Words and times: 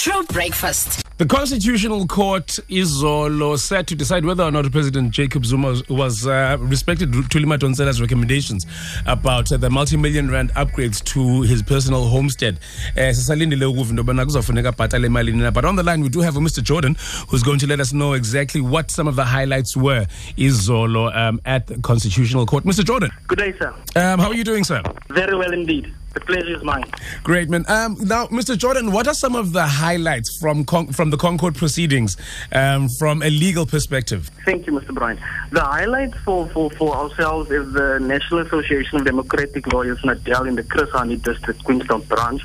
truBreakfast. 0.00 1.04
The 1.18 1.26
Constitutional 1.26 2.06
Court 2.06 2.58
is 2.70 3.02
izolo 3.02 3.58
set 3.58 3.86
to 3.88 3.94
decide 3.94 4.24
whether 4.24 4.42
or 4.42 4.50
not 4.50 4.72
President 4.72 5.10
Jacob 5.10 5.44
Zuma 5.44 5.68
was, 5.68 5.86
was 5.90 6.26
uh, 6.26 6.56
respected 6.58 7.12
Thuli 7.12 7.44
Madonsela's 7.44 8.00
recommendations 8.00 8.64
about 9.04 9.52
uh, 9.52 9.58
the 9.58 9.68
multi-million 9.68 10.30
rand 10.30 10.54
upgrades 10.54 11.04
to 11.12 11.42
his 11.42 11.62
personal 11.62 12.06
homestead. 12.06 12.58
Uh, 12.96 13.12
sisalindile 13.12 13.66
ukuva 13.66 13.90
into 13.90 14.02
yobana 14.02 14.24
kuzofuneka 14.24 14.68
abhatale 14.72 15.06
imali 15.06 15.32
nina. 15.32 15.52
But 15.52 15.66
on 15.66 15.76
the 15.76 15.82
line 15.82 16.00
we 16.00 16.08
do 16.08 16.20
have 16.20 16.34
a 16.34 16.40
Mr. 16.40 16.62
Jordan 16.62 16.96
who's 17.28 17.42
going 17.42 17.58
to 17.58 17.66
let 17.66 17.78
us 17.78 17.92
know 17.92 18.14
exactly 18.14 18.62
what 18.62 18.90
some 18.90 19.06
of 19.06 19.16
the 19.16 19.24
highlights 19.26 19.76
were 19.76 20.06
izolo 20.38 21.14
um, 21.14 21.42
at 21.44 21.66
the 21.66 21.78
Constitutional 21.82 22.46
Court. 22.46 22.64
Mr. 22.64 22.82
Jordan, 22.82 23.10
Good 23.28 23.38
day, 23.38 23.52
sir. 23.58 23.74
um, 23.96 24.18
how 24.18 24.28
are 24.28 24.34
you 24.34 24.44
doing, 24.44 24.64
sir? 24.64 24.82
Very 25.10 25.36
well 25.36 25.52
indeed. 25.52 25.92
The 26.14 26.20
pleasure 26.20 26.56
is 26.56 26.62
mine. 26.64 26.84
Great, 27.22 27.48
man. 27.48 27.64
Um, 27.68 27.96
now, 28.00 28.26
Mr. 28.26 28.58
Jordan, 28.58 28.90
what 28.90 29.06
are 29.06 29.14
some 29.14 29.36
of 29.36 29.52
the 29.52 29.64
highlights 29.64 30.36
from 30.38 30.64
Con- 30.64 30.88
from 30.88 31.10
the 31.10 31.16
Concourt 31.16 31.54
proceedings 31.54 32.16
um, 32.52 32.88
from 32.88 33.22
a 33.22 33.30
legal 33.30 33.64
perspective? 33.64 34.30
Thank 34.44 34.66
you, 34.66 34.72
Mr. 34.72 34.92
Brian. 34.92 35.20
The 35.52 35.60
highlights 35.60 36.16
for, 36.24 36.48
for, 36.48 36.70
for 36.70 36.96
ourselves 36.96 37.50
is 37.50 37.72
the 37.72 37.98
National 38.00 38.40
Association 38.40 38.98
of 38.98 39.04
Democratic 39.04 39.72
Lawyers, 39.72 40.00
NADEL, 40.04 40.48
in 40.48 40.56
the 40.56 40.64
Chris 40.64 40.90
District, 41.22 41.62
Queenstown 41.62 42.02
branch. 42.02 42.42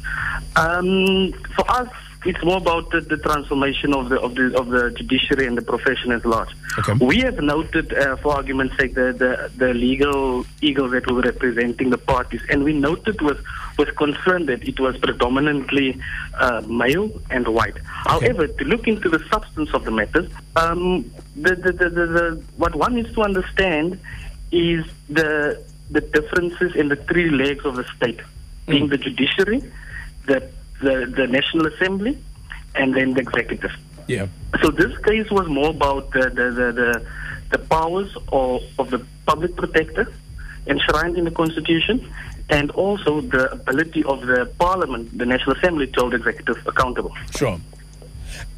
Um, 0.55 1.33
for 1.55 1.69
us, 1.71 1.89
it's 2.25 2.43
more 2.43 2.57
about 2.57 2.89
the, 2.91 3.01
the 3.01 3.17
transformation 3.17 3.93
of 3.93 4.09
the 4.09 4.19
of 4.19 4.35
the 4.35 4.57
of 4.57 4.67
the 4.69 4.91
judiciary 4.91 5.45
and 5.47 5.57
the 5.57 5.61
profession 5.61 6.11
at 6.11 6.25
large. 6.25 6.49
Okay. 6.79 6.93
We 6.93 7.17
have 7.19 7.39
noted, 7.39 7.93
uh, 7.93 8.15
for 8.17 8.33
argument's 8.35 8.75
sake, 8.77 8.95
the, 8.95 9.13
the 9.13 9.51
the 9.55 9.73
legal 9.73 10.45
eagles 10.61 10.91
that 10.91 11.09
were 11.09 11.21
representing 11.21 11.89
the 11.91 11.97
parties, 11.97 12.41
and 12.49 12.63
we 12.63 12.73
noted 12.73 13.21
with 13.21 13.43
with 13.77 13.95
concern 13.95 14.47
that 14.47 14.67
it 14.67 14.79
was 14.79 14.97
predominantly 14.97 15.99
uh, 16.39 16.61
male 16.67 17.11
and 17.29 17.47
white. 17.47 17.77
However, 17.83 18.47
to 18.47 18.63
look 18.65 18.87
into 18.87 19.09
the 19.09 19.19
substance 19.29 19.73
of 19.73 19.85
the 19.85 19.91
matters, 19.91 20.29
um, 20.55 21.11
the, 21.35 21.55
the, 21.55 21.71
the, 21.71 21.89
the, 21.89 22.05
the 22.05 22.43
what 22.57 22.75
one 22.75 22.95
needs 22.95 23.13
to 23.13 23.21
understand 23.21 23.99
is 24.51 24.85
the 25.09 25.61
the 25.91 26.01
differences 26.01 26.75
in 26.75 26.87
the 26.87 26.95
three 26.95 27.29
legs 27.29 27.63
of 27.65 27.75
the 27.75 27.83
state, 27.95 28.19
being 28.67 28.87
the 28.87 28.97
judiciary, 28.97 29.61
the, 30.25 30.49
the 30.81 31.05
the 31.15 31.27
National 31.27 31.67
Assembly, 31.67 32.17
and 32.75 32.95
then 32.95 33.13
the 33.13 33.21
executive. 33.21 33.71
Yeah. 34.07 34.27
So 34.61 34.69
this 34.69 34.97
case 34.99 35.29
was 35.31 35.47
more 35.47 35.69
about 35.69 36.11
the 36.11 36.29
the 36.29 36.51
the, 36.51 36.71
the, 36.71 37.05
the 37.51 37.59
powers 37.59 38.15
of, 38.31 38.61
of 38.79 38.89
the 38.89 39.05
public 39.25 39.55
protector 39.55 40.11
enshrined 40.67 41.17
in 41.17 41.25
the 41.25 41.31
constitution, 41.31 42.11
and 42.49 42.71
also 42.71 43.21
the 43.21 43.51
ability 43.51 44.03
of 44.03 44.25
the 44.25 44.45
parliament, 44.59 45.15
the 45.17 45.25
National 45.25 45.55
Assembly, 45.55 45.87
to 45.87 45.99
hold 46.01 46.13
the 46.13 46.17
executive 46.17 46.57
accountable. 46.67 47.15
Sure. 47.35 47.59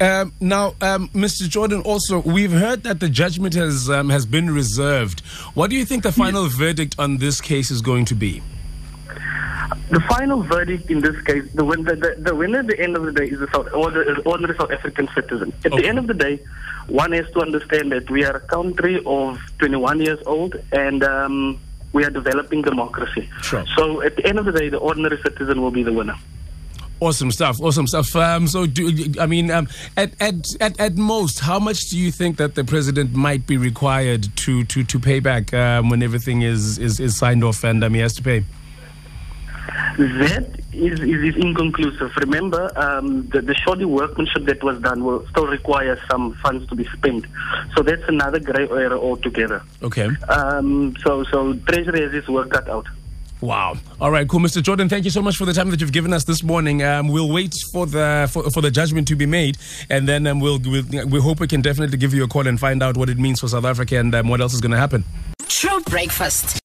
Um, 0.00 0.32
now, 0.40 0.74
um, 0.80 1.08
Mr. 1.08 1.48
Jordan, 1.48 1.82
also 1.82 2.20
we've 2.20 2.52
heard 2.52 2.82
that 2.84 3.00
the 3.00 3.08
judgment 3.08 3.54
has 3.54 3.88
um, 3.90 4.10
has 4.10 4.26
been 4.26 4.50
reserved. 4.50 5.20
What 5.54 5.70
do 5.70 5.76
you 5.76 5.84
think 5.84 6.02
the 6.02 6.12
final 6.12 6.46
verdict 6.48 6.96
on 6.98 7.18
this 7.18 7.40
case 7.40 7.70
is 7.70 7.80
going 7.80 8.04
to 8.06 8.14
be? 8.14 8.42
The 9.90 10.00
final 10.00 10.42
verdict 10.42 10.90
in 10.90 11.00
this 11.00 11.18
case, 11.22 11.44
the, 11.54 11.64
win, 11.64 11.84
the, 11.84 11.96
the, 11.96 12.14
the 12.18 12.34
winner 12.34 12.58
at 12.60 12.66
the 12.66 12.78
end 12.78 12.94
of 12.96 13.04
the 13.04 13.12
day 13.12 13.24
is 13.26 13.38
the 13.40 13.48
South, 13.52 13.72
or 13.72 13.90
the 13.90 14.20
ordinary 14.26 14.56
South 14.56 14.70
African 14.70 15.08
citizen. 15.14 15.52
At 15.64 15.72
Okay. 15.72 15.82
the 15.82 15.88
end 15.88 15.98
of 15.98 16.06
the 16.06 16.14
day, 16.14 16.40
one 16.88 17.12
has 17.12 17.30
to 17.30 17.40
understand 17.40 17.92
that 17.92 18.10
we 18.10 18.24
are 18.24 18.36
a 18.36 18.40
country 18.40 19.02
of 19.06 19.38
21 19.58 20.00
years 20.00 20.18
old 20.26 20.56
and 20.72 21.02
um, 21.04 21.58
we 21.92 22.04
are 22.04 22.10
developing 22.10 22.62
democracy. 22.62 23.28
Sure. 23.42 23.64
So 23.76 24.02
at 24.02 24.16
the 24.16 24.26
end 24.26 24.38
of 24.38 24.44
the 24.44 24.52
day, 24.52 24.68
the 24.68 24.76
ordinary 24.78 25.20
citizen 25.22 25.62
will 25.62 25.70
be 25.70 25.82
the 25.82 25.92
winner. 25.92 26.16
Awesome 27.00 27.30
stuff. 27.30 27.60
Awesome 27.60 27.86
stuff. 27.86 28.14
Um, 28.16 28.48
so, 28.48 28.66
do, 28.66 29.14
I 29.20 29.26
mean, 29.26 29.52
um, 29.52 29.68
at, 29.96 30.10
at 30.20 30.34
at 30.60 30.80
at 30.80 30.96
most, 30.96 31.38
how 31.38 31.60
much 31.60 31.90
do 31.90 31.96
you 31.96 32.10
think 32.10 32.38
that 32.38 32.56
the 32.56 32.64
president 32.64 33.14
might 33.14 33.46
be 33.46 33.56
required 33.56 34.26
to 34.38 34.64
to 34.64 34.82
to 34.82 34.98
pay 34.98 35.20
back 35.20 35.54
um, 35.54 35.90
when 35.90 36.02
everything 36.02 36.42
is, 36.42 36.76
is 36.78 36.98
is 36.98 37.16
signed 37.16 37.44
off 37.44 37.62
and 37.62 37.84
um, 37.84 37.94
he 37.94 38.00
has 38.00 38.14
to 38.14 38.22
pay? 38.22 38.42
That 39.98 40.60
is, 40.72 41.00
is, 41.00 41.34
is 41.34 41.36
inconclusive. 41.36 42.12
Remember, 42.18 42.70
um, 42.78 43.26
the, 43.28 43.42
the 43.42 43.54
shoddy 43.54 43.84
workmanship 43.84 44.44
that 44.44 44.62
was 44.62 44.80
done 44.80 45.04
will 45.04 45.26
still 45.26 45.48
require 45.48 46.00
some 46.08 46.34
funds 46.34 46.68
to 46.68 46.76
be 46.76 46.84
spent. 46.84 47.26
So 47.74 47.82
that's 47.82 48.04
another 48.06 48.38
grey 48.38 48.68
area 48.68 48.96
altogether. 48.96 49.60
Okay. 49.82 50.08
Um, 50.28 50.94
so, 51.02 51.24
so 51.24 51.54
Treasury 51.66 52.02
has 52.02 52.14
its 52.14 52.28
work 52.28 52.50
cut 52.50 52.68
out. 52.68 52.86
Wow. 53.40 53.76
All 54.00 54.12
right, 54.12 54.28
cool, 54.28 54.38
Mr. 54.38 54.62
Jordan. 54.62 54.88
Thank 54.88 55.04
you 55.04 55.10
so 55.10 55.22
much 55.22 55.36
for 55.36 55.44
the 55.44 55.52
time 55.52 55.70
that 55.70 55.80
you've 55.80 55.92
given 55.92 56.12
us 56.12 56.22
this 56.24 56.44
morning. 56.44 56.82
Um, 56.84 57.08
we'll 57.08 57.30
wait 57.32 57.54
for 57.72 57.86
the 57.86 58.28
for, 58.32 58.50
for 58.50 58.60
the 58.60 58.70
judgment 58.70 59.06
to 59.08 59.16
be 59.16 59.26
made, 59.26 59.58
and 59.90 60.08
then 60.08 60.26
um, 60.26 60.40
we'll, 60.40 60.58
we'll 60.64 60.84
we 61.06 61.20
hope 61.20 61.38
we 61.38 61.46
can 61.46 61.60
definitely 61.60 61.98
give 61.98 62.12
you 62.14 62.24
a 62.24 62.28
call 62.28 62.48
and 62.48 62.58
find 62.58 62.82
out 62.82 62.96
what 62.96 63.08
it 63.08 63.18
means 63.18 63.38
for 63.38 63.46
South 63.46 63.64
Africa 63.64 63.96
and 63.96 64.12
um, 64.14 64.28
what 64.28 64.40
else 64.40 64.54
is 64.54 64.60
going 64.60 64.72
to 64.72 64.78
happen. 64.78 65.04
truBreakfast. 65.42 66.57